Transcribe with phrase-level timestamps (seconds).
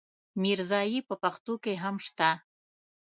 [0.41, 2.29] ميرزايي په پښتو کې هم شته.